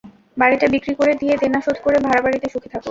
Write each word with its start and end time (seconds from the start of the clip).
বাড়িটা 0.37 0.65
বিক্রি 0.73 0.93
করে 0.99 1.13
দিয়ে 1.21 1.33
দেনা 1.41 1.59
শোধ 1.65 1.77
করে 1.85 1.97
ভাড়া 2.05 2.21
বাড়িতে 2.25 2.47
সুখে 2.49 2.69
থাকো। 2.69 2.79